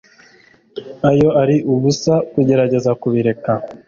iyo 1.13 1.29
ari 1.41 1.55
ubusa 1.73 2.13
kugerageza 2.31 2.91
kubireka 3.01 3.51